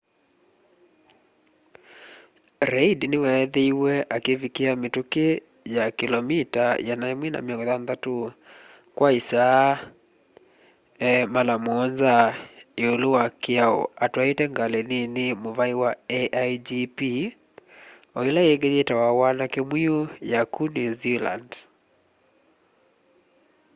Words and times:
reid 2.71 2.99
niweethiiwe 3.09 3.93
akivikia 4.15 4.71
mituki 4.81 5.27
ya 5.75 5.85
kilomita 5.97 6.65
160 6.75 8.31
kwa 8.95 9.09
isaa 9.19 9.69
mara 11.33 11.55
muonza 11.63 12.13
iulu 12.81 13.09
wa 13.17 13.25
kiao 13.41 13.81
atwaite 14.05 14.43
ngali 14.51 14.81
nini 14.91 15.25
muvai 15.43 15.73
wa 15.83 15.91
aigp 16.43 16.99
o 18.17 18.19
ila 18.29 18.41
ingi 18.51 18.67
yitawa 18.75 19.09
wanake 19.19 19.59
mwiu 19.69 19.97
ya 20.31 20.41
ku 20.53 20.63
new 20.73 20.91
zealand 21.01 21.49